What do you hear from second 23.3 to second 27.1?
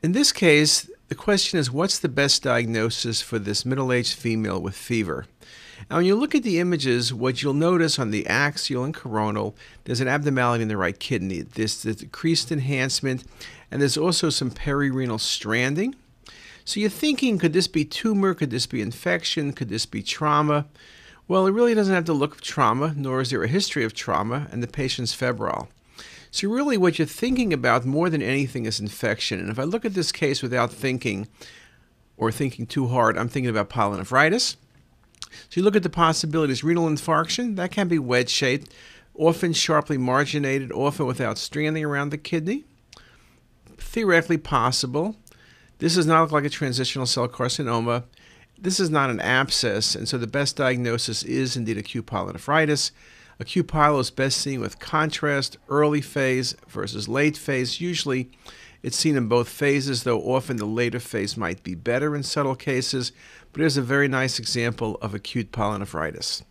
there a history of trauma, and the patient's febrile. So, really, what you're